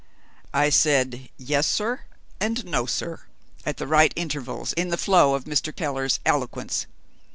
[0.55, 2.01] I said, "Yes, sir,"
[2.39, 3.21] and "No, sir,"
[3.67, 5.75] at the right intervals in the flow of Mr.
[5.75, 6.87] Keller's eloquence.